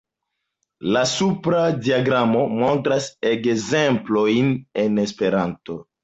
[0.93, 4.49] La supra diagramo montras ekzemplojn
[4.85, 5.77] en esperanto.